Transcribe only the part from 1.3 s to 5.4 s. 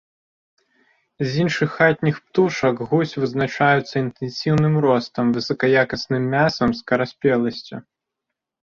іншых хатніх птушак гусь вызначаюцца інтэнсіўным ростам,